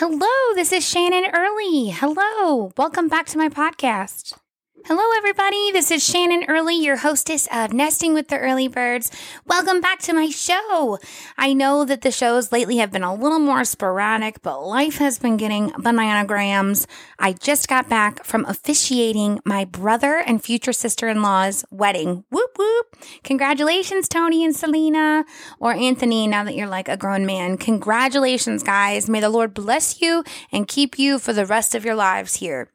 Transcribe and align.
Hello, 0.00 0.54
this 0.54 0.70
is 0.72 0.88
Shannon 0.88 1.24
Early. 1.34 1.90
Hello, 1.90 2.70
welcome 2.76 3.08
back 3.08 3.26
to 3.26 3.36
my 3.36 3.48
podcast. 3.48 4.38
Hello, 4.86 5.02
everybody. 5.16 5.72
This 5.72 5.90
is 5.90 6.06
Shannon 6.06 6.44
Early, 6.46 6.76
your 6.76 6.98
hostess 6.98 7.48
of 7.52 7.72
Nesting 7.72 8.14
with 8.14 8.28
the 8.28 8.38
Early 8.38 8.68
Birds. 8.68 9.10
Welcome 9.44 9.80
back 9.80 9.98
to 10.02 10.12
my 10.12 10.28
show. 10.28 11.00
I 11.36 11.52
know 11.52 11.84
that 11.84 12.02
the 12.02 12.12
shows 12.12 12.52
lately 12.52 12.76
have 12.76 12.92
been 12.92 13.02
a 13.02 13.12
little 13.12 13.40
more 13.40 13.64
sporadic, 13.64 14.40
but 14.40 14.64
life 14.64 14.98
has 14.98 15.18
been 15.18 15.36
getting 15.36 15.70
bananagrams. 15.70 16.86
I 17.18 17.32
just 17.32 17.66
got 17.66 17.88
back 17.88 18.24
from 18.24 18.44
officiating 18.44 19.40
my 19.44 19.64
brother 19.64 20.22
and 20.24 20.42
future 20.42 20.72
sister 20.72 21.08
in 21.08 21.22
law's 21.22 21.64
wedding. 21.72 22.22
Whoop, 22.30 22.47
whoop. 22.58 22.96
Congratulations, 23.22 24.08
Tony 24.08 24.44
and 24.44 24.54
Selena, 24.54 25.24
or 25.60 25.72
Anthony, 25.72 26.26
now 26.26 26.44
that 26.44 26.56
you're 26.56 26.66
like 26.66 26.88
a 26.88 26.96
grown 26.96 27.24
man. 27.24 27.56
Congratulations, 27.56 28.62
guys. 28.62 29.08
May 29.08 29.20
the 29.20 29.30
Lord 29.30 29.54
bless 29.54 30.00
you 30.00 30.24
and 30.52 30.68
keep 30.68 30.98
you 30.98 31.18
for 31.18 31.32
the 31.32 31.46
rest 31.46 31.74
of 31.74 31.84
your 31.84 31.94
lives 31.94 32.36
here. 32.36 32.70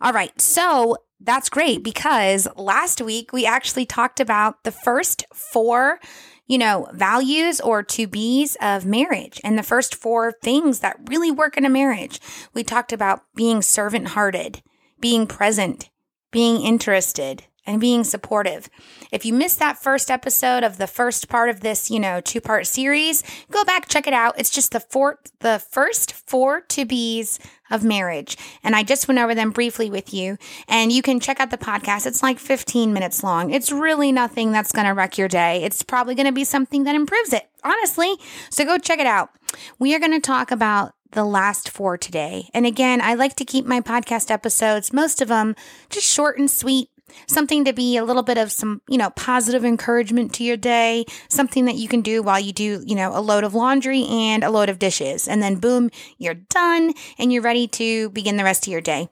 All 0.00 0.12
right. 0.12 0.40
So 0.40 0.98
that's 1.20 1.48
great 1.48 1.82
because 1.82 2.46
last 2.56 3.00
week 3.00 3.32
we 3.32 3.46
actually 3.46 3.86
talked 3.86 4.20
about 4.20 4.62
the 4.64 4.70
first 4.70 5.24
four, 5.32 5.98
you 6.46 6.58
know, 6.58 6.88
values 6.92 7.60
or 7.60 7.82
to 7.82 8.06
be's 8.06 8.56
of 8.60 8.84
marriage 8.84 9.40
and 9.42 9.58
the 9.58 9.62
first 9.62 9.94
four 9.94 10.32
things 10.42 10.80
that 10.80 10.98
really 11.08 11.30
work 11.30 11.56
in 11.56 11.64
a 11.64 11.70
marriage. 11.70 12.20
We 12.52 12.62
talked 12.62 12.92
about 12.92 13.22
being 13.34 13.62
servant 13.62 14.08
hearted, 14.08 14.62
being 15.00 15.26
present, 15.26 15.88
being 16.30 16.60
interested, 16.60 17.44
and 17.66 17.80
being 17.80 18.04
supportive. 18.04 18.68
If 19.10 19.24
you 19.24 19.32
missed 19.32 19.58
that 19.58 19.82
first 19.82 20.10
episode 20.10 20.62
of 20.62 20.76
the 20.76 20.86
first 20.86 21.28
part 21.28 21.48
of 21.48 21.60
this, 21.60 21.90
you 21.90 21.98
know, 21.98 22.20
two 22.20 22.40
part 22.40 22.66
series, 22.66 23.22
go 23.50 23.64
back, 23.64 23.88
check 23.88 24.06
it 24.06 24.14
out. 24.14 24.38
It's 24.38 24.50
just 24.50 24.72
the 24.72 24.80
four, 24.80 25.20
the 25.40 25.58
first 25.58 26.12
four 26.12 26.60
to 26.60 26.84
be's 26.84 27.38
of 27.70 27.82
marriage. 27.82 28.36
And 28.62 28.76
I 28.76 28.82
just 28.82 29.08
went 29.08 29.20
over 29.20 29.34
them 29.34 29.50
briefly 29.50 29.90
with 29.90 30.12
you. 30.12 30.36
And 30.68 30.92
you 30.92 31.02
can 31.02 31.20
check 31.20 31.40
out 31.40 31.50
the 31.50 31.58
podcast. 31.58 32.06
It's 32.06 32.22
like 32.22 32.38
15 32.38 32.92
minutes 32.92 33.22
long. 33.22 33.50
It's 33.50 33.72
really 33.72 34.12
nothing 34.12 34.52
that's 34.52 34.72
going 34.72 34.86
to 34.86 34.92
wreck 34.92 35.16
your 35.16 35.28
day. 35.28 35.62
It's 35.62 35.82
probably 35.82 36.14
going 36.14 36.26
to 36.26 36.32
be 36.32 36.44
something 36.44 36.84
that 36.84 36.94
improves 36.94 37.32
it, 37.32 37.48
honestly. 37.62 38.14
So 38.50 38.64
go 38.64 38.78
check 38.78 38.98
it 38.98 39.06
out. 39.06 39.30
We 39.78 39.94
are 39.94 39.98
going 39.98 40.12
to 40.12 40.20
talk 40.20 40.50
about 40.50 40.94
the 41.12 41.24
last 41.24 41.70
four 41.70 41.96
today. 41.96 42.50
And 42.52 42.66
again, 42.66 43.00
I 43.00 43.14
like 43.14 43.36
to 43.36 43.44
keep 43.44 43.64
my 43.64 43.80
podcast 43.80 44.30
episodes, 44.30 44.92
most 44.92 45.22
of 45.22 45.28
them 45.28 45.54
just 45.88 46.08
short 46.08 46.38
and 46.38 46.50
sweet 46.50 46.90
something 47.26 47.64
to 47.64 47.72
be 47.72 47.96
a 47.96 48.04
little 48.04 48.22
bit 48.22 48.38
of 48.38 48.52
some, 48.52 48.82
you 48.88 48.98
know, 48.98 49.10
positive 49.10 49.64
encouragement 49.64 50.32
to 50.34 50.44
your 50.44 50.56
day, 50.56 51.04
something 51.28 51.64
that 51.66 51.76
you 51.76 51.88
can 51.88 52.00
do 52.00 52.22
while 52.22 52.40
you 52.40 52.52
do, 52.52 52.82
you 52.86 52.94
know, 52.94 53.16
a 53.16 53.20
load 53.20 53.44
of 53.44 53.54
laundry 53.54 54.04
and 54.04 54.44
a 54.44 54.50
load 54.50 54.68
of 54.68 54.78
dishes. 54.78 55.28
And 55.28 55.42
then 55.42 55.56
boom, 55.56 55.90
you're 56.18 56.34
done 56.34 56.92
and 57.18 57.32
you're 57.32 57.42
ready 57.42 57.66
to 57.68 58.10
begin 58.10 58.36
the 58.36 58.44
rest 58.44 58.66
of 58.66 58.72
your 58.72 58.80
day. 58.80 59.08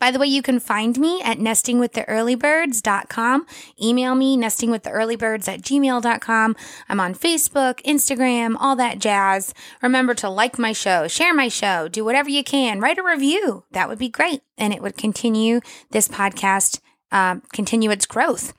By 0.00 0.10
the 0.10 0.18
way, 0.18 0.26
you 0.26 0.42
can 0.42 0.58
find 0.58 0.98
me 0.98 1.22
at 1.22 1.38
nestingwiththeearlybirds.com. 1.38 3.46
Email 3.80 4.16
me, 4.16 4.36
nestingwiththeearlybirds 4.36 5.48
at 5.48 5.62
gmail.com. 5.62 6.56
I'm 6.88 7.00
on 7.00 7.14
Facebook, 7.14 7.80
Instagram, 7.84 8.56
all 8.58 8.74
that 8.76 8.98
jazz. 8.98 9.54
Remember 9.82 10.14
to 10.14 10.28
like 10.28 10.58
my 10.58 10.72
show, 10.72 11.06
share 11.06 11.34
my 11.34 11.48
show, 11.48 11.86
do 11.88 12.04
whatever 12.04 12.28
you 12.28 12.42
can, 12.42 12.80
write 12.80 12.98
a 12.98 13.04
review. 13.04 13.64
That 13.70 13.88
would 13.88 13.98
be 13.98 14.08
great. 14.08 14.42
And 14.56 14.72
it 14.72 14.82
would 14.82 14.96
continue 14.96 15.60
this 15.90 16.08
podcast 16.08 16.80
um, 17.10 17.42
continue 17.52 17.90
its 17.90 18.06
growth. 18.06 18.52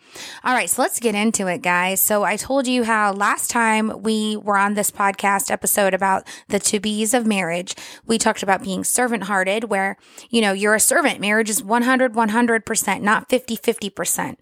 All 0.44 0.54
right, 0.54 0.70
so 0.70 0.82
let's 0.82 1.00
get 1.00 1.16
into 1.16 1.48
it, 1.48 1.62
guys. 1.62 2.02
So 2.02 2.24
I 2.24 2.36
told 2.36 2.68
you 2.68 2.84
how 2.84 3.14
last 3.14 3.50
time 3.50 4.02
we 4.02 4.38
were 4.38 4.58
on 4.58 4.74
this 4.74 4.92
podcast 4.92 5.52
episode 5.52 5.94
about 5.94 6.28
the 6.48 6.60
to 6.60 6.80
be's 6.80 7.14
of 7.14 7.28
marriage, 7.28 7.76
we 8.06 8.18
talked 8.18 8.44
about 8.44 8.64
being 8.64 8.84
servant 8.84 9.24
hearted, 9.24 9.66
where, 9.66 9.98
you 10.30 10.42
know, 10.42 10.54
you're 10.54 10.76
a 10.76 10.80
servant. 10.80 11.20
Marriage 11.20 11.50
is 11.50 11.64
100, 11.64 12.14
100%, 12.14 13.02
not 13.02 13.30
50, 13.30 13.58
50%. 13.58 14.36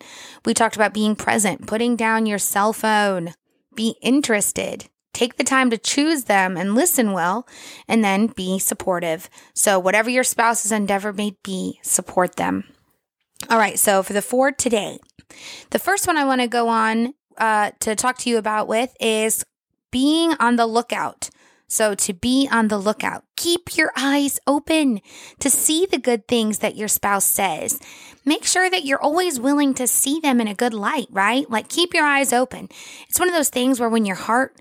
We 0.45 0.53
talked 0.53 0.75
about 0.75 0.93
being 0.93 1.15
present, 1.15 1.67
putting 1.67 1.95
down 1.95 2.25
your 2.25 2.39
cell 2.39 2.73
phone, 2.73 3.33
be 3.75 3.95
interested, 4.01 4.89
take 5.13 5.37
the 5.37 5.43
time 5.43 5.69
to 5.69 5.77
choose 5.77 6.25
them 6.25 6.55
and 6.55 6.75
listen 6.75 7.11
well, 7.11 7.47
and 7.87 8.03
then 8.03 8.27
be 8.27 8.59
supportive. 8.59 9.29
So, 9.53 9.79
whatever 9.79 10.09
your 10.09 10.23
spouse's 10.23 10.71
endeavor 10.71 11.11
may 11.11 11.35
be, 11.43 11.79
support 11.83 12.35
them. 12.35 12.63
All 13.49 13.57
right, 13.57 13.79
so 13.79 14.03
for 14.03 14.13
the 14.13 14.21
four 14.21 14.51
today, 14.51 14.99
the 15.69 15.79
first 15.79 16.07
one 16.07 16.17
I 16.17 16.25
want 16.25 16.41
to 16.41 16.47
go 16.47 16.67
on 16.67 17.13
uh, 17.37 17.71
to 17.81 17.95
talk 17.95 18.17
to 18.19 18.29
you 18.29 18.37
about 18.37 18.67
with 18.67 18.95
is 18.99 19.45
being 19.91 20.33
on 20.39 20.55
the 20.55 20.65
lookout. 20.65 21.29
So, 21.69 21.95
to 21.95 22.13
be 22.13 22.47
on 22.49 22.69
the 22.69 22.77
lookout, 22.77 23.25
keep 23.35 23.75
your 23.75 23.91
eyes 23.97 24.39
open 24.47 25.01
to 25.39 25.49
see 25.49 25.85
the 25.85 25.97
good 25.97 26.25
things 26.25 26.59
that 26.59 26.77
your 26.77 26.87
spouse 26.87 27.25
says. 27.25 27.77
Make 28.23 28.45
sure 28.45 28.69
that 28.69 28.85
you're 28.85 29.01
always 29.01 29.37
willing 29.37 29.73
to 29.73 29.85
see 29.85 30.21
them 30.21 30.39
in 30.39 30.47
a 30.47 30.55
good 30.55 30.73
light, 30.73 31.07
right? 31.11 31.49
Like, 31.49 31.67
keep 31.67 31.93
your 31.93 32.05
eyes 32.05 32.31
open. 32.31 32.69
It's 33.09 33.19
one 33.19 33.27
of 33.27 33.35
those 33.35 33.49
things 33.49 33.81
where 33.81 33.89
when 33.89 34.05
your 34.05 34.15
heart 34.15 34.55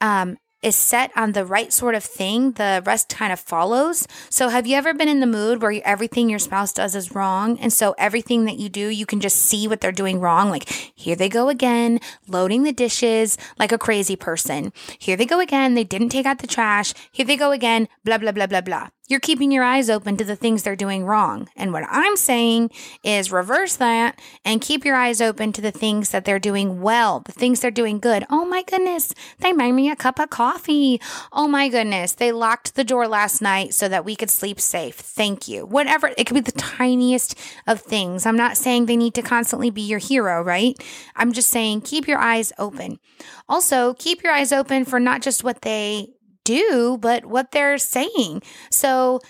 um, 0.00 0.38
is 0.62 0.76
set 0.76 1.10
on 1.16 1.32
the 1.32 1.44
right 1.44 1.72
sort 1.72 1.94
of 1.94 2.04
thing, 2.04 2.52
the 2.52 2.82
rest 2.86 3.08
kind 3.08 3.32
of 3.32 3.40
follows. 3.40 4.06
So, 4.30 4.48
have 4.48 4.66
you 4.66 4.76
ever 4.76 4.94
been 4.94 5.08
in 5.08 5.20
the 5.20 5.26
mood 5.26 5.60
where 5.60 5.80
everything 5.84 6.30
your 6.30 6.38
spouse 6.38 6.72
does 6.72 6.94
is 6.94 7.14
wrong? 7.14 7.58
And 7.58 7.72
so, 7.72 7.94
everything 7.98 8.44
that 8.44 8.58
you 8.58 8.68
do, 8.68 8.88
you 8.88 9.06
can 9.06 9.20
just 9.20 9.38
see 9.38 9.66
what 9.66 9.80
they're 9.80 9.92
doing 9.92 10.20
wrong. 10.20 10.50
Like, 10.50 10.68
here 10.94 11.16
they 11.16 11.28
go 11.28 11.48
again, 11.48 12.00
loading 12.28 12.62
the 12.62 12.72
dishes 12.72 13.36
like 13.58 13.72
a 13.72 13.78
crazy 13.78 14.16
person. 14.16 14.72
Here 14.98 15.16
they 15.16 15.26
go 15.26 15.40
again, 15.40 15.74
they 15.74 15.84
didn't 15.84 16.10
take 16.10 16.26
out 16.26 16.38
the 16.38 16.46
trash. 16.46 16.94
Here 17.10 17.26
they 17.26 17.36
go 17.36 17.50
again, 17.50 17.88
blah, 18.04 18.18
blah, 18.18 18.32
blah, 18.32 18.46
blah, 18.46 18.60
blah. 18.60 18.88
You're 19.08 19.20
keeping 19.20 19.50
your 19.50 19.64
eyes 19.64 19.90
open 19.90 20.16
to 20.16 20.24
the 20.24 20.36
things 20.36 20.62
they're 20.62 20.76
doing 20.76 21.04
wrong. 21.04 21.48
And 21.56 21.72
what 21.72 21.84
I'm 21.90 22.16
saying 22.16 22.70
is 23.02 23.32
reverse 23.32 23.76
that 23.76 24.20
and 24.44 24.60
keep 24.60 24.84
your 24.84 24.94
eyes 24.94 25.20
open 25.20 25.52
to 25.54 25.60
the 25.60 25.72
things 25.72 26.10
that 26.10 26.24
they're 26.24 26.38
doing 26.38 26.80
well, 26.80 27.20
the 27.20 27.32
things 27.32 27.60
they're 27.60 27.70
doing 27.70 27.98
good. 27.98 28.24
Oh 28.30 28.44
my 28.44 28.62
goodness, 28.62 29.12
they 29.40 29.52
made 29.52 29.72
me 29.72 29.90
a 29.90 29.96
cup 29.96 30.20
of 30.20 30.30
coffee. 30.30 31.00
Oh 31.32 31.48
my 31.48 31.68
goodness, 31.68 32.12
they 32.12 32.30
locked 32.30 32.76
the 32.76 32.84
door 32.84 33.08
last 33.08 33.42
night 33.42 33.74
so 33.74 33.88
that 33.88 34.04
we 34.04 34.14
could 34.14 34.30
sleep 34.30 34.60
safe. 34.60 34.94
Thank 34.94 35.48
you. 35.48 35.66
Whatever, 35.66 36.12
it 36.16 36.26
could 36.26 36.34
be 36.34 36.40
the 36.40 36.52
tiniest 36.52 37.36
of 37.66 37.80
things. 37.80 38.24
I'm 38.24 38.36
not 38.36 38.56
saying 38.56 38.86
they 38.86 38.96
need 38.96 39.14
to 39.14 39.22
constantly 39.22 39.70
be 39.70 39.82
your 39.82 39.98
hero, 39.98 40.42
right? 40.42 40.80
I'm 41.16 41.32
just 41.32 41.50
saying 41.50 41.82
keep 41.82 42.06
your 42.06 42.18
eyes 42.18 42.52
open. 42.56 43.00
Also, 43.48 43.94
keep 43.94 44.22
your 44.22 44.32
eyes 44.32 44.52
open 44.52 44.84
for 44.84 45.00
not 45.00 45.22
just 45.22 45.42
what 45.42 45.62
they 45.62 46.08
do, 46.44 46.98
but 47.00 47.26
what 47.26 47.52
they're 47.52 47.78
saying. 47.78 48.42
So, 48.70 49.20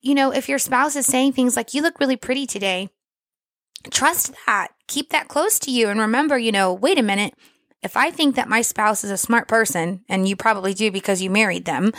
you 0.00 0.14
know, 0.14 0.32
if 0.32 0.48
your 0.48 0.58
spouse 0.58 0.96
is 0.96 1.06
saying 1.06 1.32
things 1.32 1.56
like, 1.56 1.74
you 1.74 1.82
look 1.82 2.00
really 2.00 2.16
pretty 2.16 2.46
today, 2.46 2.88
trust 3.90 4.32
that. 4.46 4.68
Keep 4.86 5.10
that 5.10 5.28
close 5.28 5.58
to 5.60 5.70
you. 5.70 5.88
And 5.88 6.00
remember, 6.00 6.38
you 6.38 6.52
know, 6.52 6.72
wait 6.72 6.98
a 6.98 7.02
minute. 7.02 7.34
If 7.80 7.96
I 7.96 8.10
think 8.10 8.34
that 8.34 8.48
my 8.48 8.60
spouse 8.60 9.04
is 9.04 9.10
a 9.12 9.16
smart 9.16 9.46
person, 9.46 10.02
and 10.08 10.28
you 10.28 10.34
probably 10.34 10.74
do 10.74 10.90
because 10.90 11.22
you 11.22 11.30
married 11.30 11.64
them, 11.64 11.92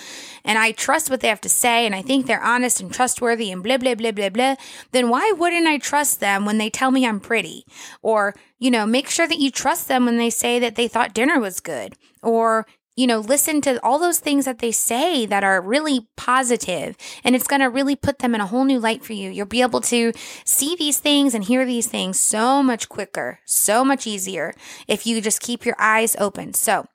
and 0.43 0.59
I 0.59 0.73
trust 0.73 1.09
what 1.09 1.21
they 1.21 1.29
have 1.29 1.39
to 1.41 1.47
say, 1.47 1.85
and 1.85 1.95
I 1.95 2.01
think 2.01 2.25
they're 2.25 2.43
honest 2.43 2.81
and 2.81 2.93
trustworthy 2.93 3.49
and 3.49 3.63
blah, 3.63 3.77
blah, 3.77 3.95
blah, 3.95 4.11
blah, 4.11 4.27
blah, 4.27 4.55
then 4.91 5.07
why 5.07 5.31
wouldn't 5.37 5.67
I 5.67 5.77
trust 5.77 6.19
them 6.19 6.43
when 6.43 6.57
they 6.57 6.69
tell 6.69 6.91
me 6.91 7.07
I'm 7.07 7.21
pretty? 7.21 7.63
Or, 8.01 8.35
you 8.57 8.69
know, 8.69 8.85
make 8.85 9.09
sure 9.09 9.25
that 9.25 9.39
you 9.39 9.51
trust 9.51 9.87
them 9.87 10.03
when 10.03 10.17
they 10.17 10.29
say 10.29 10.59
that 10.59 10.75
they 10.75 10.89
thought 10.89 11.13
dinner 11.13 11.39
was 11.39 11.61
good. 11.61 11.93
Or, 12.21 12.65
you 12.99 13.07
know, 13.07 13.19
listen 13.19 13.61
to 13.61 13.81
all 13.81 13.97
those 13.97 14.19
things 14.19 14.43
that 14.43 14.59
they 14.59 14.73
say 14.73 15.25
that 15.25 15.41
are 15.41 15.61
really 15.61 16.09
positive, 16.17 16.97
and 17.23 17.33
it's 17.33 17.47
going 17.47 17.61
to 17.61 17.69
really 17.69 17.95
put 17.95 18.19
them 18.19 18.35
in 18.35 18.41
a 18.41 18.45
whole 18.45 18.65
new 18.65 18.77
light 18.77 19.05
for 19.05 19.13
you. 19.13 19.29
You'll 19.29 19.45
be 19.45 19.61
able 19.61 19.79
to 19.83 20.11
see 20.43 20.75
these 20.75 20.99
things 20.99 21.33
and 21.33 21.45
hear 21.45 21.65
these 21.65 21.87
things 21.87 22.19
so 22.19 22.61
much 22.61 22.89
quicker, 22.89 23.39
so 23.45 23.85
much 23.85 24.05
easier 24.05 24.53
if 24.85 25.07
you 25.07 25.21
just 25.21 25.39
keep 25.39 25.65
your 25.65 25.77
eyes 25.79 26.17
open. 26.19 26.53
So 26.53 26.87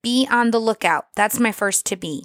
be 0.00 0.28
on 0.30 0.52
the 0.52 0.60
lookout. 0.60 1.06
That's 1.16 1.40
my 1.40 1.50
first 1.50 1.84
to 1.86 1.96
be. 1.96 2.24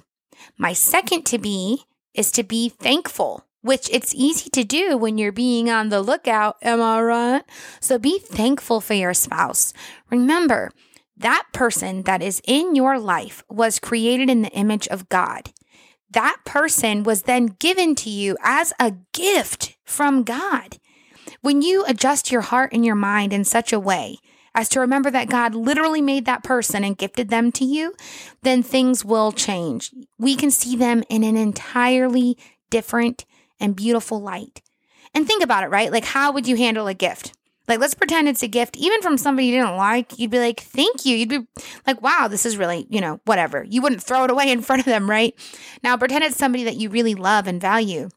My 0.56 0.72
second 0.72 1.26
to 1.26 1.38
be 1.38 1.86
is 2.14 2.30
to 2.32 2.44
be 2.44 2.68
thankful 2.68 3.44
which 3.62 3.88
it's 3.90 4.14
easy 4.14 4.50
to 4.50 4.62
do 4.62 4.94
when 4.94 5.16
you're 5.16 5.32
being 5.32 5.70
on 5.70 5.88
the 5.88 6.02
lookout. 6.02 6.56
Am 6.60 6.82
I 6.82 7.00
right? 7.00 7.42
So 7.80 7.98
be 7.98 8.18
thankful 8.18 8.82
for 8.82 8.92
your 8.92 9.14
spouse. 9.14 9.72
Remember, 10.10 10.70
that 11.16 11.44
person 11.52 12.02
that 12.02 12.22
is 12.22 12.42
in 12.44 12.74
your 12.74 12.98
life 12.98 13.42
was 13.48 13.78
created 13.78 14.28
in 14.28 14.42
the 14.42 14.50
image 14.50 14.88
of 14.88 15.08
God. 15.08 15.52
That 16.10 16.38
person 16.44 17.02
was 17.02 17.22
then 17.22 17.56
given 17.58 17.94
to 17.96 18.10
you 18.10 18.36
as 18.42 18.72
a 18.78 18.94
gift 19.12 19.76
from 19.84 20.22
God. 20.22 20.78
When 21.40 21.62
you 21.62 21.84
adjust 21.86 22.32
your 22.32 22.42
heart 22.42 22.72
and 22.72 22.84
your 22.84 22.94
mind 22.94 23.32
in 23.32 23.44
such 23.44 23.72
a 23.72 23.80
way 23.80 24.18
as 24.54 24.68
to 24.70 24.80
remember 24.80 25.10
that 25.10 25.28
God 25.28 25.54
literally 25.54 26.00
made 26.00 26.24
that 26.26 26.44
person 26.44 26.84
and 26.84 26.96
gifted 26.96 27.28
them 27.28 27.50
to 27.52 27.64
you, 27.64 27.94
then 28.42 28.62
things 28.62 29.04
will 29.04 29.32
change. 29.32 29.90
We 30.18 30.36
can 30.36 30.50
see 30.50 30.76
them 30.76 31.02
in 31.08 31.24
an 31.24 31.36
entirely 31.36 32.38
different 32.70 33.24
and 33.58 33.74
beautiful 33.74 34.20
light. 34.20 34.62
And 35.12 35.26
think 35.26 35.42
about 35.42 35.64
it, 35.64 35.70
right? 35.70 35.92
Like, 35.92 36.04
how 36.04 36.32
would 36.32 36.46
you 36.46 36.56
handle 36.56 36.86
a 36.86 36.94
gift? 36.94 37.32
Like, 37.66 37.80
let's 37.80 37.94
pretend 37.94 38.28
it's 38.28 38.42
a 38.42 38.48
gift, 38.48 38.76
even 38.76 39.00
from 39.00 39.16
somebody 39.16 39.46
you 39.46 39.56
didn't 39.56 39.76
like. 39.76 40.18
You'd 40.18 40.30
be 40.30 40.38
like, 40.38 40.60
thank 40.60 41.06
you. 41.06 41.16
You'd 41.16 41.28
be 41.28 41.46
like, 41.86 42.02
wow, 42.02 42.28
this 42.28 42.44
is 42.44 42.56
really, 42.56 42.86
you 42.90 43.00
know, 43.00 43.20
whatever. 43.24 43.64
You 43.64 43.80
wouldn't 43.80 44.02
throw 44.02 44.24
it 44.24 44.30
away 44.30 44.50
in 44.50 44.60
front 44.62 44.80
of 44.80 44.86
them, 44.86 45.08
right? 45.08 45.34
Now, 45.82 45.96
pretend 45.96 46.24
it's 46.24 46.36
somebody 46.36 46.64
that 46.64 46.76
you 46.76 46.90
really 46.90 47.14
love 47.14 47.46
and 47.46 47.60
value, 47.60 48.08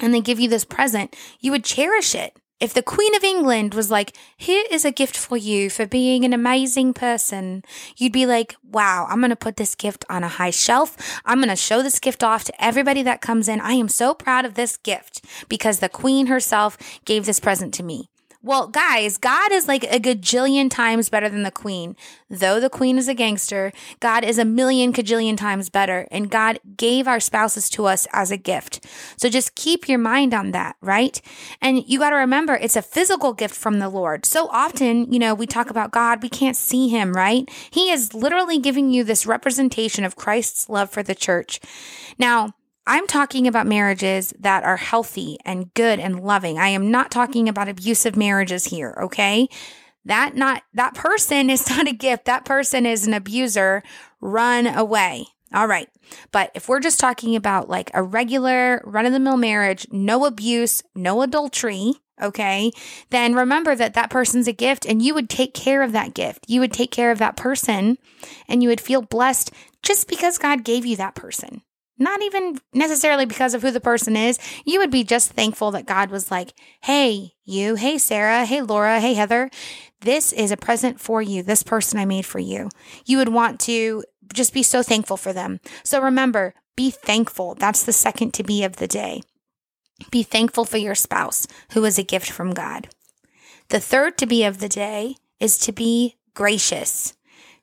and 0.00 0.12
they 0.12 0.20
give 0.20 0.40
you 0.40 0.48
this 0.48 0.64
present. 0.64 1.16
You 1.40 1.52
would 1.52 1.64
cherish 1.64 2.14
it. 2.14 2.36
If 2.58 2.72
the 2.72 2.82
Queen 2.82 3.14
of 3.14 3.22
England 3.22 3.74
was 3.74 3.90
like, 3.90 4.16
here 4.38 4.64
is 4.70 4.86
a 4.86 4.90
gift 4.90 5.14
for 5.14 5.36
you 5.36 5.68
for 5.68 5.84
being 5.84 6.24
an 6.24 6.32
amazing 6.32 6.94
person, 6.94 7.62
you'd 7.98 8.14
be 8.14 8.24
like, 8.24 8.56
wow, 8.62 9.06
I'm 9.10 9.20
going 9.20 9.28
to 9.28 9.36
put 9.36 9.58
this 9.58 9.74
gift 9.74 10.06
on 10.08 10.24
a 10.24 10.28
high 10.28 10.50
shelf. 10.50 11.20
I'm 11.26 11.36
going 11.36 11.50
to 11.50 11.56
show 11.56 11.82
this 11.82 12.00
gift 12.00 12.24
off 12.24 12.44
to 12.44 12.64
everybody 12.64 13.02
that 13.02 13.20
comes 13.20 13.46
in. 13.46 13.60
I 13.60 13.72
am 13.72 13.90
so 13.90 14.14
proud 14.14 14.46
of 14.46 14.54
this 14.54 14.78
gift 14.78 15.22
because 15.50 15.80
the 15.80 15.90
Queen 15.90 16.28
herself 16.28 16.78
gave 17.04 17.26
this 17.26 17.40
present 17.40 17.74
to 17.74 17.82
me. 17.82 18.08
Well, 18.46 18.68
guys, 18.68 19.18
God 19.18 19.50
is 19.50 19.66
like 19.66 19.82
a 19.82 19.98
gajillion 19.98 20.70
times 20.70 21.08
better 21.08 21.28
than 21.28 21.42
the 21.42 21.50
queen. 21.50 21.96
Though 22.30 22.60
the 22.60 22.70
queen 22.70 22.96
is 22.96 23.08
a 23.08 23.14
gangster, 23.14 23.72
God 23.98 24.22
is 24.22 24.38
a 24.38 24.44
million 24.44 24.92
cajillion 24.92 25.36
times 25.36 25.68
better. 25.68 26.06
And 26.12 26.30
God 26.30 26.60
gave 26.76 27.08
our 27.08 27.18
spouses 27.18 27.68
to 27.70 27.86
us 27.86 28.06
as 28.12 28.30
a 28.30 28.36
gift. 28.36 28.86
So 29.16 29.28
just 29.28 29.56
keep 29.56 29.88
your 29.88 29.98
mind 29.98 30.32
on 30.32 30.52
that, 30.52 30.76
right? 30.80 31.20
And 31.60 31.88
you 31.88 31.98
got 31.98 32.10
to 32.10 32.16
remember 32.16 32.54
it's 32.54 32.76
a 32.76 32.82
physical 32.82 33.32
gift 33.32 33.56
from 33.56 33.80
the 33.80 33.88
Lord. 33.88 34.24
So 34.24 34.46
often, 34.52 35.12
you 35.12 35.18
know, 35.18 35.34
we 35.34 35.48
talk 35.48 35.68
about 35.68 35.90
God, 35.90 36.22
we 36.22 36.28
can't 36.28 36.56
see 36.56 36.88
him, 36.88 37.14
right? 37.14 37.50
He 37.72 37.90
is 37.90 38.14
literally 38.14 38.60
giving 38.60 38.92
you 38.92 39.02
this 39.02 39.26
representation 39.26 40.04
of 40.04 40.14
Christ's 40.14 40.68
love 40.68 40.88
for 40.88 41.02
the 41.02 41.16
church. 41.16 41.58
Now, 42.16 42.54
I'm 42.86 43.08
talking 43.08 43.48
about 43.48 43.66
marriages 43.66 44.32
that 44.38 44.62
are 44.62 44.76
healthy 44.76 45.38
and 45.44 45.74
good 45.74 45.98
and 45.98 46.20
loving. 46.20 46.56
I 46.56 46.68
am 46.68 46.90
not 46.90 47.10
talking 47.10 47.48
about 47.48 47.68
abusive 47.68 48.16
marriages 48.16 48.66
here, 48.66 48.96
okay? 49.02 49.48
That 50.04 50.36
not 50.36 50.62
that 50.72 50.94
person 50.94 51.50
is 51.50 51.68
not 51.70 51.88
a 51.88 51.92
gift. 51.92 52.26
That 52.26 52.44
person 52.44 52.86
is 52.86 53.06
an 53.06 53.14
abuser. 53.14 53.82
Run 54.20 54.68
away. 54.68 55.26
All 55.52 55.66
right. 55.66 55.88
But 56.30 56.52
if 56.54 56.68
we're 56.68 56.80
just 56.80 57.00
talking 57.00 57.34
about 57.34 57.68
like 57.68 57.90
a 57.92 58.02
regular 58.02 58.82
run 58.84 59.06
of 59.06 59.12
the 59.12 59.20
mill 59.20 59.36
marriage, 59.36 59.86
no 59.90 60.24
abuse, 60.24 60.82
no 60.94 61.22
adultery, 61.22 61.94
okay, 62.22 62.70
then 63.10 63.34
remember 63.34 63.74
that 63.74 63.94
that 63.94 64.10
person's 64.10 64.46
a 64.46 64.52
gift 64.52 64.86
and 64.86 65.02
you 65.02 65.12
would 65.14 65.28
take 65.28 65.54
care 65.54 65.82
of 65.82 65.92
that 65.92 66.14
gift. 66.14 66.44
You 66.48 66.60
would 66.60 66.72
take 66.72 66.92
care 66.92 67.10
of 67.10 67.18
that 67.18 67.36
person 67.36 67.98
and 68.48 68.62
you 68.62 68.68
would 68.68 68.80
feel 68.80 69.02
blessed 69.02 69.50
just 69.82 70.08
because 70.08 70.38
God 70.38 70.62
gave 70.62 70.86
you 70.86 70.96
that 70.96 71.16
person 71.16 71.62
not 71.98 72.22
even 72.22 72.58
necessarily 72.72 73.26
because 73.26 73.54
of 73.54 73.62
who 73.62 73.70
the 73.70 73.80
person 73.80 74.16
is. 74.16 74.38
You 74.64 74.78
would 74.80 74.90
be 74.90 75.04
just 75.04 75.32
thankful 75.32 75.70
that 75.72 75.86
God 75.86 76.10
was 76.10 76.30
like, 76.30 76.52
hey, 76.82 77.32
you, 77.44 77.74
hey, 77.76 77.98
Sarah, 77.98 78.44
hey, 78.44 78.62
Laura, 78.62 79.00
hey, 79.00 79.14
Heather, 79.14 79.50
this 80.00 80.32
is 80.32 80.50
a 80.50 80.56
present 80.56 81.00
for 81.00 81.22
you, 81.22 81.42
this 81.42 81.62
person 81.62 81.98
I 81.98 82.04
made 82.04 82.26
for 82.26 82.38
you. 82.38 82.68
You 83.04 83.18
would 83.18 83.30
want 83.30 83.60
to 83.60 84.04
just 84.32 84.52
be 84.52 84.62
so 84.62 84.82
thankful 84.82 85.16
for 85.16 85.32
them. 85.32 85.60
So 85.84 86.02
remember, 86.02 86.54
be 86.76 86.90
thankful. 86.90 87.54
That's 87.54 87.82
the 87.82 87.92
second 87.92 88.34
to 88.34 88.42
be 88.42 88.62
of 88.64 88.76
the 88.76 88.88
day. 88.88 89.22
Be 90.10 90.22
thankful 90.22 90.66
for 90.66 90.76
your 90.76 90.94
spouse, 90.94 91.46
who 91.72 91.84
is 91.84 91.98
a 91.98 92.02
gift 92.02 92.30
from 92.30 92.52
God. 92.52 92.88
The 93.68 93.80
third 93.80 94.18
to 94.18 94.26
be 94.26 94.44
of 94.44 94.58
the 94.58 94.68
day 94.68 95.16
is 95.40 95.58
to 95.58 95.72
be 95.72 96.16
gracious 96.34 97.15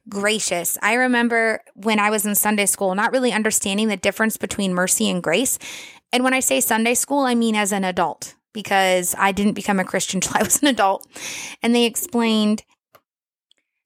gracious. 0.09 0.77
I 0.81 0.93
remember 0.93 1.61
when 1.75 1.99
I 1.99 2.09
was 2.09 2.25
in 2.25 2.35
Sunday 2.35 2.65
school, 2.65 2.95
not 2.95 3.11
really 3.11 3.31
understanding 3.31 3.87
the 3.87 3.97
difference 3.97 4.37
between 4.37 4.73
mercy 4.73 5.09
and 5.09 5.23
grace. 5.23 5.57
And 6.11 6.23
when 6.23 6.33
I 6.33 6.39
say 6.39 6.59
Sunday 6.59 6.93
school, 6.93 7.21
I 7.21 7.35
mean 7.35 7.55
as 7.55 7.71
an 7.71 7.83
adult 7.83 8.35
because 8.53 9.15
I 9.17 9.31
didn't 9.31 9.53
become 9.53 9.79
a 9.79 9.85
Christian 9.85 10.17
until 10.23 10.37
I 10.39 10.43
was 10.43 10.61
an 10.61 10.67
adult. 10.67 11.07
And 11.61 11.73
they 11.73 11.85
explained 11.85 12.63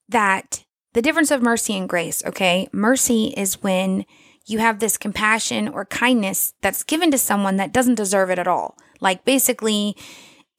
that 0.10 0.64
the 0.94 1.02
difference 1.02 1.32
of 1.32 1.42
mercy 1.42 1.78
and 1.78 1.88
grace, 1.88 2.24
okay? 2.26 2.68
Mercy 2.72 3.34
is 3.38 3.62
when 3.62 4.06
you 4.46 4.60
have 4.60 4.80
this 4.80 4.98
compassion 4.98 5.68
or 5.68 5.86
kindness 5.86 6.54
that's 6.62 6.84
given 6.84 7.12
to 7.12 7.18
someone 7.18 7.58
that 7.58 7.74
doesn't 7.74 7.96
deserve 7.96 8.30
it 8.30 8.40
at 8.40 8.48
all. 8.48 8.78
Like 9.02 9.26
basically, 9.26 9.96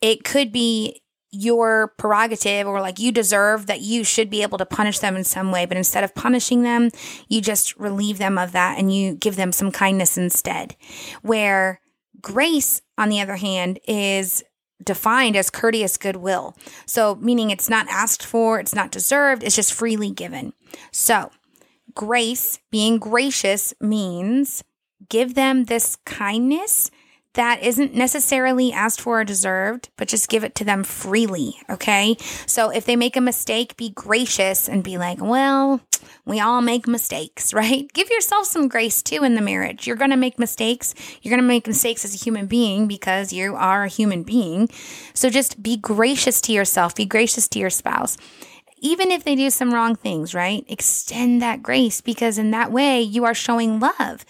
it 0.01 0.25
could 0.25 0.53
be 0.53 1.03
your 1.31 1.89
prerogative 1.99 2.67
or 2.67 2.81
like 2.81 2.99
you 2.99 3.13
deserve 3.13 3.67
that 3.67 3.81
you 3.81 4.03
should 4.03 4.31
be 4.31 4.43
able 4.43 4.59
to 4.59 4.67
punish 4.67 4.99
them 4.99 5.17
in 5.17 5.25
some 5.25 5.53
way. 5.53 5.67
But 5.67 5.77
instead 5.77 6.05
of 6.05 6.15
punishing 6.15 6.63
them, 6.63 6.91
you 7.29 7.41
just 7.41 7.77
relieve 7.77 8.19
them 8.19 8.39
of 8.39 8.53
that 8.53 8.79
and 8.79 8.95
you 8.95 9.15
give 9.15 9.37
them 9.37 9.53
some 9.53 9.71
kindness 9.71 10.17
instead. 10.17 10.75
Where 11.23 11.81
grace, 12.21 12.83
on 12.97 13.09
the 13.09 13.21
other 13.21 13.37
hand, 13.37 13.79
is 13.87 14.43
defined 14.83 15.37
as 15.37 15.51
courteous 15.51 15.97
goodwill. 15.97 16.57
So, 16.87 17.17
meaning 17.17 17.51
it's 17.51 17.69
not 17.69 17.89
asked 17.89 18.25
for, 18.25 18.61
it's 18.61 18.75
not 18.75 18.93
deserved, 18.93 19.43
it's 19.43 19.57
just 19.57 19.73
freely 19.73 20.11
given. 20.11 20.53
So, 20.93 21.31
grace, 21.95 22.59
being 22.71 22.99
gracious, 22.99 23.75
means 23.81 24.63
give 25.09 25.35
them 25.35 25.65
this 25.65 25.97
kindness 26.05 26.91
that 27.39 27.63
isn't 27.63 27.95
necessarily 27.95 28.73
asked 28.73 29.01
for 29.01 29.21
or 29.21 29.25
deserved, 29.25 29.91
but 29.97 30.09
just 30.09 30.29
give 30.29 30.43
it 30.43 30.57
to 30.57 30.65
them 30.65 30.83
freely. 30.83 31.55
Okay. 31.71 32.17
So 32.47 32.71
if 32.71 32.85
they 32.85 32.97
make 32.97 33.17
a 33.17 33.21
mistake, 33.21 33.77
be 33.77 33.91
gracious 33.91 34.69
and 34.69 34.83
be 34.83 34.99
like, 34.99 35.21
well, 35.21 35.81
we 36.25 36.41
all 36.41 36.61
make 36.61 36.89
mistakes, 36.89 37.55
right? 37.55 37.89
Give 37.93 38.11
yourself 38.11 38.47
some 38.47 38.67
grace 38.67 39.03
too 39.03 39.23
in 39.23 39.37
the 39.37 39.41
marriage. 39.41 39.87
You're 39.87 39.95
going 39.95 40.11
to 40.11 40.17
make 40.17 40.37
mistakes. 40.37 40.97
You're 41.23 41.31
going 41.31 41.41
to 41.41 41.47
make 41.47 41.69
mistakes 41.69 42.05
as 42.05 42.13
a 42.13 42.19
human 42.19 42.47
being 42.47 42.89
because 42.89 43.33
you 43.33 43.55
are 43.55 43.85
a 43.85 43.89
human 43.89 44.25
being. 44.25 44.69
So 45.15 45.31
just 45.31 45.63
be 45.63 45.77
gracious 45.77 46.41
to 46.41 46.53
yourself, 46.53 46.97
be 46.97 47.07
gracious 47.07 47.47
to 47.49 47.61
your 47.61 47.71
spouse 47.71 48.17
even 48.81 49.11
if 49.11 49.25
they 49.25 49.35
do 49.35 49.51
some 49.51 49.75
wrong 49.75 49.97
things, 49.97 50.37
right? 50.37 50.65
Extend 50.69 51.43
that 51.43 51.65
grace 51.65 52.01
because 52.01 52.39
in 52.39 52.53
that 52.53 52.71
way 52.71 53.01
you 53.01 53.25
are 53.25 53.35
showing 53.35 53.81
love. 53.81 54.25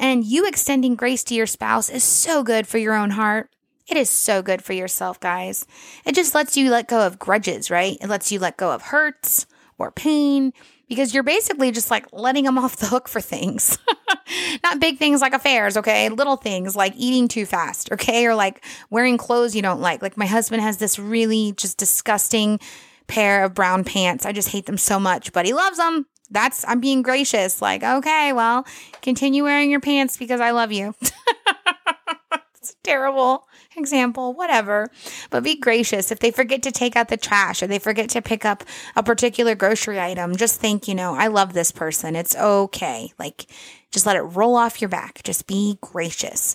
And 0.00 0.24
you 0.24 0.46
extending 0.46 0.96
grace 0.96 1.22
to 1.24 1.34
your 1.34 1.46
spouse 1.46 1.90
is 1.90 2.02
so 2.02 2.42
good 2.42 2.66
for 2.66 2.78
your 2.78 2.94
own 2.94 3.10
heart. 3.10 3.50
It 3.86 3.98
is 3.98 4.08
so 4.08 4.40
good 4.40 4.62
for 4.64 4.72
yourself, 4.72 5.20
guys. 5.20 5.66
It 6.06 6.14
just 6.14 6.34
lets 6.34 6.56
you 6.56 6.70
let 6.70 6.88
go 6.88 7.06
of 7.06 7.18
grudges, 7.18 7.70
right? 7.70 7.98
It 8.00 8.08
lets 8.08 8.32
you 8.32 8.38
let 8.38 8.56
go 8.56 8.72
of 8.72 8.80
hurts 8.80 9.46
or 9.76 9.92
pain 9.92 10.54
because 10.88 11.12
you're 11.12 11.22
basically 11.22 11.70
just 11.70 11.90
like 11.90 12.06
letting 12.14 12.44
them 12.44 12.56
off 12.56 12.76
the 12.76 12.86
hook 12.86 13.08
for 13.08 13.20
things. 13.20 13.76
Not 14.62 14.80
big 14.80 14.96
things 14.96 15.20
like 15.20 15.34
affairs, 15.34 15.76
okay? 15.76 16.08
Little 16.08 16.36
things 16.36 16.74
like 16.74 16.94
eating 16.96 17.28
too 17.28 17.44
fast, 17.44 17.92
okay? 17.92 18.24
Or 18.26 18.34
like 18.34 18.64
wearing 18.88 19.18
clothes 19.18 19.54
you 19.54 19.60
don't 19.60 19.82
like. 19.82 20.00
Like 20.00 20.16
my 20.16 20.26
husband 20.26 20.62
has 20.62 20.78
this 20.78 20.98
really 20.98 21.52
just 21.58 21.76
disgusting 21.76 22.58
pair 23.06 23.44
of 23.44 23.52
brown 23.52 23.84
pants. 23.84 24.24
I 24.24 24.32
just 24.32 24.48
hate 24.48 24.64
them 24.64 24.78
so 24.78 24.98
much, 24.98 25.34
but 25.34 25.44
he 25.44 25.52
loves 25.52 25.76
them 25.76 26.06
that's 26.30 26.64
I'm 26.66 26.80
being 26.80 27.02
gracious. 27.02 27.60
Like, 27.60 27.82
okay, 27.82 28.32
well, 28.32 28.66
continue 29.02 29.44
wearing 29.44 29.70
your 29.70 29.80
pants 29.80 30.16
because 30.16 30.40
I 30.40 30.50
love 30.52 30.72
you. 30.72 30.94
it's 31.00 32.72
a 32.72 32.82
terrible 32.82 33.46
example, 33.76 34.34
whatever. 34.34 34.88
But 35.30 35.42
be 35.42 35.56
gracious. 35.56 36.10
If 36.10 36.20
they 36.20 36.30
forget 36.30 36.62
to 36.62 36.72
take 36.72 36.96
out 36.96 37.08
the 37.08 37.16
trash 37.16 37.62
or 37.62 37.66
they 37.66 37.78
forget 37.78 38.10
to 38.10 38.22
pick 38.22 38.44
up 38.44 38.64
a 38.96 39.02
particular 39.02 39.54
grocery 39.54 40.00
item, 40.00 40.36
just 40.36 40.60
think, 40.60 40.88
you 40.88 40.94
know, 40.94 41.14
I 41.14 41.28
love 41.28 41.52
this 41.52 41.72
person. 41.72 42.16
It's 42.16 42.36
okay. 42.36 43.12
Like, 43.18 43.46
just 43.90 44.06
let 44.06 44.16
it 44.16 44.22
roll 44.22 44.56
off 44.56 44.80
your 44.80 44.88
back. 44.88 45.22
Just 45.22 45.46
be 45.46 45.78
gracious. 45.80 46.54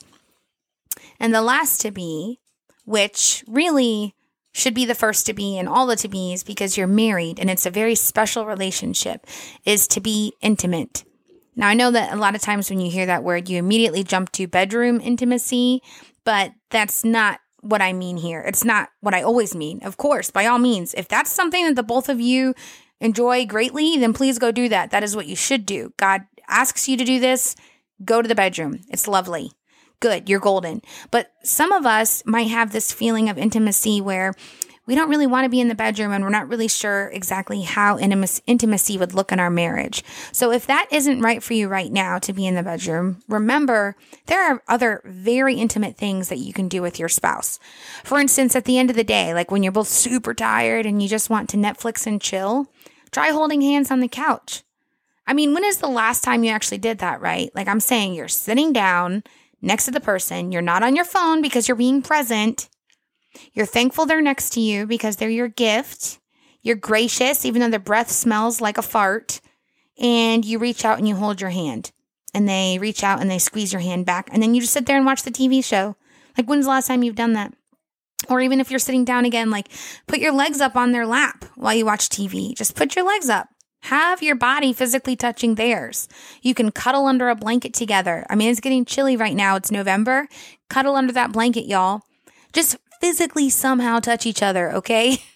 And 1.19 1.33
the 1.33 1.41
last 1.41 1.81
to 1.81 1.91
be, 1.91 2.39
which 2.85 3.43
really 3.47 4.14
should 4.55 4.73
be 4.73 4.85
the 4.85 4.95
first 4.95 5.25
to 5.25 5.33
be 5.33 5.57
in 5.57 5.67
all 5.67 5.85
the 5.85 5.97
to 5.97 6.07
be's 6.07 6.41
because 6.41 6.77
you're 6.77 6.87
married 6.87 7.41
and 7.41 7.49
it's 7.49 7.65
a 7.65 7.69
very 7.69 7.93
special 7.93 8.45
relationship 8.45 9.27
is 9.65 9.85
to 9.85 9.99
be 9.99 10.31
intimate. 10.41 11.03
Now, 11.57 11.67
I 11.67 11.73
know 11.73 11.91
that 11.91 12.13
a 12.13 12.15
lot 12.15 12.35
of 12.35 12.41
times 12.41 12.69
when 12.69 12.79
you 12.79 12.89
hear 12.89 13.05
that 13.05 13.23
word, 13.23 13.49
you 13.49 13.59
immediately 13.59 14.01
jump 14.01 14.31
to 14.31 14.47
bedroom 14.47 15.01
intimacy, 15.01 15.81
but 16.23 16.53
that's 16.69 17.03
not 17.03 17.41
what 17.59 17.81
I 17.81 17.91
mean 17.91 18.15
here. 18.15 18.39
It's 18.47 18.63
not 18.63 18.89
what 19.01 19.13
I 19.13 19.23
always 19.23 19.53
mean. 19.55 19.83
Of 19.83 19.97
course, 19.97 20.31
by 20.31 20.45
all 20.45 20.59
means, 20.59 20.93
if 20.93 21.09
that's 21.09 21.33
something 21.33 21.65
that 21.65 21.75
the 21.75 21.83
both 21.83 22.07
of 22.07 22.21
you 22.21 22.53
enjoy 23.01 23.45
greatly, 23.45 23.97
then 23.97 24.13
please 24.13 24.39
go 24.39 24.53
do 24.53 24.69
that. 24.69 24.91
That 24.91 25.03
is 25.03 25.17
what 25.17 25.27
you 25.27 25.35
should 25.35 25.65
do. 25.65 25.91
God 25.97 26.21
asks 26.47 26.87
you 26.87 26.95
to 26.95 27.03
do 27.03 27.19
this. 27.19 27.57
Go 28.05 28.21
to 28.21 28.27
the 28.27 28.35
bedroom. 28.35 28.79
It's 28.89 29.05
lovely 29.05 29.51
good, 29.99 30.29
you're 30.29 30.39
golden. 30.39 30.81
But 31.11 31.31
some 31.43 31.71
of 31.71 31.85
us 31.85 32.23
might 32.25 32.47
have 32.47 32.71
this 32.71 32.91
feeling 32.91 33.29
of 33.29 33.37
intimacy 33.37 34.01
where 34.01 34.33
we 34.87 34.93
don't 34.93 35.09
really 35.09 35.25
want 35.25 35.45
to 35.45 35.49
be 35.49 35.59
in 35.59 35.67
the 35.67 35.73
bedroom 35.73 36.11
and 36.11 36.23
we're 36.23 36.29
not 36.29 36.47
really 36.47 36.67
sure 36.67 37.09
exactly 37.11 37.63
how 37.63 37.97
intimacy 37.97 38.97
would 38.99 39.15
look 39.15 39.31
in 39.31 39.39
our 39.39 39.49
marriage. 39.49 40.03
So 40.31 40.51
if 40.51 40.67
that 40.67 40.87
isn't 40.91 41.21
right 41.21 41.41
for 41.41 41.53
you 41.53 41.67
right 41.67 41.91
now 41.91 42.19
to 42.19 42.33
be 42.33 42.45
in 42.45 42.53
the 42.53 42.61
bedroom, 42.61 43.23
remember 43.27 43.95
there 44.27 44.43
are 44.43 44.61
other 44.67 45.01
very 45.03 45.55
intimate 45.55 45.97
things 45.97 46.29
that 46.29 46.37
you 46.37 46.53
can 46.53 46.67
do 46.67 46.83
with 46.83 46.99
your 46.99 47.09
spouse. 47.09 47.57
For 48.03 48.19
instance, 48.19 48.55
at 48.55 48.65
the 48.65 48.77
end 48.77 48.91
of 48.91 48.95
the 48.95 49.03
day, 49.03 49.33
like 49.33 49.49
when 49.49 49.63
you're 49.63 49.71
both 49.71 49.87
super 49.87 50.35
tired 50.35 50.85
and 50.85 51.01
you 51.01 51.09
just 51.09 51.31
want 51.31 51.49
to 51.49 51.57
Netflix 51.57 52.05
and 52.05 52.21
chill, 52.21 52.71
try 53.09 53.29
holding 53.29 53.61
hands 53.61 53.89
on 53.89 54.01
the 54.01 54.07
couch. 54.07 54.61
I 55.25 55.33
mean, 55.33 55.55
when 55.55 55.63
is 55.65 55.77
the 55.77 55.87
last 55.87 56.23
time 56.23 56.43
you 56.43 56.51
actually 56.51 56.77
did 56.77 56.99
that, 56.99 57.21
right? 57.21 57.49
Like 57.55 57.67
I'm 57.67 57.79
saying, 57.79 58.13
you're 58.13 58.27
sitting 58.27 58.71
down 58.71 59.23
next 59.65 59.85
to 59.85 59.91
the 59.91 59.99
person. 59.99 60.51
You're 60.51 60.61
not 60.61 60.83
on 60.83 60.95
your 60.95 61.05
phone 61.05 61.41
because 61.41 61.67
you're 61.67 61.75
being 61.75 62.01
present 62.01 62.69
You're 63.53 63.65
thankful 63.65 64.05
they're 64.05 64.21
next 64.21 64.51
to 64.51 64.61
you 64.61 64.85
because 64.85 65.17
they're 65.17 65.29
your 65.29 65.49
gift. 65.49 66.19
You're 66.61 66.75
gracious, 66.75 67.45
even 67.45 67.61
though 67.61 67.69
their 67.69 67.79
breath 67.79 68.09
smells 68.09 68.61
like 68.61 68.77
a 68.77 68.81
fart. 68.81 69.41
And 69.99 70.45
you 70.45 70.59
reach 70.59 70.85
out 70.85 70.99
and 70.99 71.07
you 71.07 71.15
hold 71.15 71.41
your 71.41 71.49
hand. 71.49 71.91
And 72.33 72.47
they 72.47 72.77
reach 72.79 73.03
out 73.03 73.21
and 73.21 73.29
they 73.29 73.39
squeeze 73.39 73.73
your 73.73 73.81
hand 73.81 74.05
back. 74.05 74.29
And 74.31 74.41
then 74.41 74.53
you 74.53 74.61
just 74.61 74.73
sit 74.73 74.85
there 74.85 74.97
and 74.97 75.05
watch 75.05 75.23
the 75.23 75.31
TV 75.31 75.63
show. 75.63 75.95
Like, 76.37 76.47
when's 76.47 76.65
the 76.65 76.71
last 76.71 76.87
time 76.87 77.03
you've 77.03 77.15
done 77.15 77.33
that? 77.33 77.53
Or 78.29 78.41
even 78.41 78.59
if 78.59 78.71
you're 78.71 78.79
sitting 78.79 79.05
down 79.05 79.25
again, 79.25 79.49
like 79.49 79.69
put 80.07 80.19
your 80.19 80.33
legs 80.33 80.59
up 80.61 80.75
on 80.75 80.91
their 80.91 81.05
lap 81.05 81.45
while 81.55 81.73
you 81.73 81.85
watch 81.85 82.09
TV. 82.09 82.55
Just 82.55 82.75
put 82.75 82.95
your 82.95 83.05
legs 83.05 83.29
up. 83.29 83.47
Have 83.85 84.23
your 84.23 84.35
body 84.35 84.73
physically 84.73 85.15
touching 85.15 85.55
theirs. 85.55 86.09
You 86.41 86.55
can 86.55 86.71
cuddle 86.71 87.05
under 87.05 87.29
a 87.29 87.35
blanket 87.35 87.71
together. 87.71 88.25
I 88.31 88.35
mean, 88.35 88.49
it's 88.49 88.59
getting 88.59 88.83
chilly 88.83 89.15
right 89.15 89.35
now. 89.35 89.55
It's 89.57 89.69
November. 89.69 90.27
Cuddle 90.69 90.95
under 90.95 91.13
that 91.13 91.31
blanket, 91.31 91.67
y'all. 91.67 92.01
Just 92.51 92.77
physically 92.99 93.47
somehow 93.47 93.99
touch 93.99 94.25
each 94.25 94.41
other, 94.41 94.71
okay? 94.73 95.17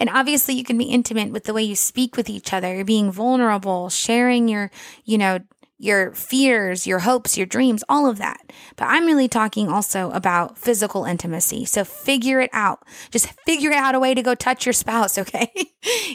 And 0.00 0.10
obviously, 0.10 0.54
you 0.54 0.64
can 0.64 0.76
be 0.78 0.86
intimate 0.86 1.30
with 1.30 1.44
the 1.44 1.54
way 1.54 1.62
you 1.62 1.76
speak 1.76 2.16
with 2.16 2.28
each 2.28 2.52
other. 2.52 2.74
You're 2.74 2.84
being 2.84 3.12
vulnerable, 3.12 3.88
sharing 3.88 4.48
your, 4.48 4.68
you 5.04 5.16
know, 5.16 5.38
your 5.80 6.12
fears, 6.12 6.86
your 6.86 6.98
hopes, 6.98 7.38
your 7.38 7.46
dreams, 7.46 7.82
all 7.88 8.06
of 8.06 8.18
that. 8.18 8.52
But 8.76 8.84
I'm 8.84 9.06
really 9.06 9.28
talking 9.28 9.68
also 9.68 10.10
about 10.10 10.58
physical 10.58 11.06
intimacy. 11.06 11.64
So 11.64 11.84
figure 11.84 12.38
it 12.38 12.50
out. 12.52 12.86
Just 13.10 13.28
figure 13.46 13.72
out 13.72 13.94
a 13.94 13.98
way 13.98 14.12
to 14.12 14.22
go 14.22 14.34
touch 14.34 14.66
your 14.66 14.74
spouse, 14.74 15.16
okay? 15.18 15.50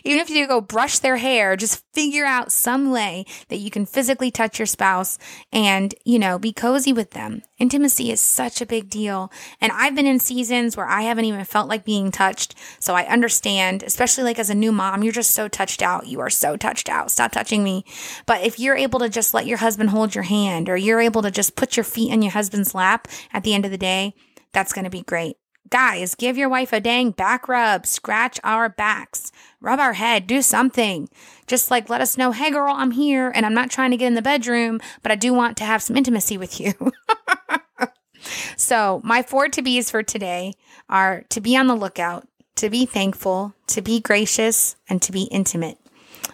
Even 0.03 0.19
if 0.19 0.29
you 0.29 0.47
go 0.47 0.61
brush 0.61 0.99
their 0.99 1.17
hair, 1.17 1.55
just 1.55 1.83
figure 1.95 2.25
out 2.25 2.51
some 2.51 2.91
way 2.91 3.25
that 3.49 3.57
you 3.57 3.71
can 3.71 3.87
physically 3.87 4.29
touch 4.29 4.59
your 4.59 4.67
spouse 4.67 5.17
and, 5.51 5.95
you 6.05 6.19
know, 6.19 6.37
be 6.37 6.53
cozy 6.53 6.93
with 6.93 7.11
them. 7.11 7.41
Intimacy 7.57 8.11
is 8.11 8.19
such 8.19 8.59
a 8.59 8.65
big 8.65 8.89
deal. 8.89 9.31
And 9.61 9.71
I've 9.71 9.95
been 9.95 10.05
in 10.05 10.19
seasons 10.19 10.75
where 10.75 10.87
I 10.87 11.03
haven't 11.03 11.25
even 11.25 11.45
felt 11.45 11.69
like 11.69 11.85
being 11.85 12.11
touched. 12.11 12.53
So 12.79 12.95
I 12.95 13.05
understand, 13.05 13.81
especially 13.83 14.25
like 14.25 14.39
as 14.39 14.49
a 14.49 14.55
new 14.55 14.73
mom, 14.73 15.03
you're 15.03 15.13
just 15.13 15.31
so 15.31 15.47
touched 15.47 15.81
out. 15.81 16.07
You 16.07 16.19
are 16.19 16.29
so 16.29 16.57
touched 16.57 16.89
out. 16.89 17.11
Stop 17.11 17.31
touching 17.31 17.63
me. 17.63 17.85
But 18.25 18.43
if 18.43 18.59
you're 18.59 18.75
able 18.75 18.99
to 18.99 19.09
just 19.09 19.33
let 19.33 19.45
your 19.45 19.59
husband 19.59 19.91
hold 19.91 20.15
your 20.15 20.25
hand 20.25 20.67
or 20.67 20.75
you're 20.75 20.99
able 20.99 21.21
to 21.21 21.31
just 21.31 21.55
put 21.55 21.77
your 21.77 21.85
feet 21.85 22.11
in 22.11 22.21
your 22.21 22.31
husband's 22.31 22.75
lap 22.75 23.07
at 23.31 23.43
the 23.43 23.53
end 23.53 23.63
of 23.63 23.71
the 23.71 23.77
day, 23.77 24.13
that's 24.51 24.73
going 24.73 24.85
to 24.85 24.91
be 24.91 25.03
great. 25.03 25.37
Guys, 25.69 26.13
give 26.13 26.37
your 26.37 26.47
wife 26.47 26.71
a 26.73 26.79
dang 26.79 27.09
back 27.09 27.47
rub, 27.47 27.87
scratch 27.87 28.39
our 28.43 28.69
backs, 28.69 29.31
rub 29.59 29.79
our 29.79 29.93
head, 29.93 30.27
do 30.27 30.43
something. 30.43 31.09
Just 31.47 31.71
like 31.71 31.89
let 31.89 32.01
us 32.01 32.19
know, 32.19 32.31
hey 32.31 32.51
girl, 32.51 32.73
I'm 32.75 32.91
here 32.91 33.31
and 33.33 33.47
I'm 33.47 33.53
not 33.55 33.71
trying 33.71 33.89
to 33.89 33.97
get 33.97 34.07
in 34.07 34.13
the 34.13 34.21
bedroom, 34.21 34.79
but 35.01 35.11
I 35.11 35.15
do 35.15 35.33
want 35.33 35.57
to 35.57 35.63
have 35.63 35.81
some 35.81 35.97
intimacy 35.97 36.37
with 36.37 36.59
you. 36.59 36.73
so, 38.57 39.01
my 39.03 39.23
four 39.23 39.49
to 39.49 39.61
be's 39.63 39.89
for 39.89 40.03
today 40.03 40.53
are 40.87 41.23
to 41.29 41.41
be 41.41 41.57
on 41.57 41.65
the 41.65 41.75
lookout, 41.75 42.27
to 42.57 42.69
be 42.69 42.85
thankful, 42.85 43.55
to 43.67 43.81
be 43.81 43.99
gracious, 43.99 44.75
and 44.87 45.01
to 45.01 45.11
be 45.11 45.23
intimate. 45.23 45.79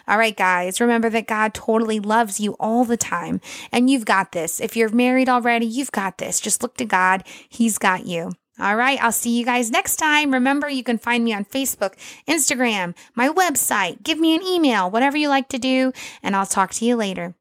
All 0.06 0.18
right, 0.18 0.36
guys, 0.36 0.80
remember 0.80 1.08
that 1.08 1.26
God 1.26 1.54
totally 1.54 2.00
loves 2.00 2.38
you 2.38 2.54
all 2.60 2.84
the 2.84 2.98
time, 2.98 3.40
and 3.70 3.88
you've 3.88 4.04
got 4.04 4.32
this. 4.32 4.60
If 4.60 4.76
you're 4.76 4.90
married 4.90 5.30
already, 5.30 5.64
you've 5.64 5.92
got 5.92 6.18
this. 6.18 6.38
Just 6.38 6.62
look 6.62 6.76
to 6.76 6.84
God, 6.84 7.24
He's 7.48 7.78
got 7.78 8.04
you. 8.04 8.32
All 8.58 8.76
right, 8.76 9.02
I'll 9.02 9.12
see 9.12 9.38
you 9.38 9.44
guys 9.44 9.70
next 9.70 9.96
time. 9.96 10.32
Remember, 10.32 10.68
you 10.68 10.84
can 10.84 10.98
find 10.98 11.24
me 11.24 11.32
on 11.32 11.46
Facebook, 11.46 11.94
Instagram, 12.28 12.94
my 13.14 13.28
website. 13.28 14.02
Give 14.02 14.18
me 14.18 14.34
an 14.34 14.42
email, 14.42 14.90
whatever 14.90 15.16
you 15.16 15.28
like 15.28 15.48
to 15.48 15.58
do, 15.58 15.92
and 16.22 16.36
I'll 16.36 16.46
talk 16.46 16.70
to 16.72 16.84
you 16.84 16.94
later. 16.94 17.34